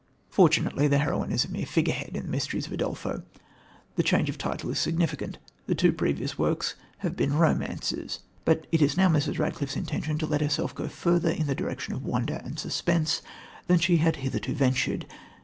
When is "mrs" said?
9.09-9.37